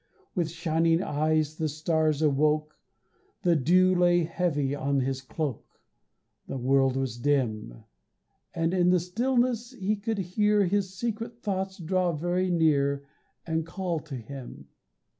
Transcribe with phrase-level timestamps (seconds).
[0.33, 2.75] With shining eyes the stars awoke,
[3.43, 5.79] The dew lay heavy on his cloak,
[6.47, 7.83] The world was dim;
[8.55, 13.05] And in the stillness he could hear His secret thoughts draw very near
[13.45, 14.69] And call to him.